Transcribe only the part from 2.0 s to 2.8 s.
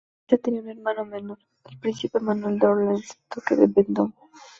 Manuel de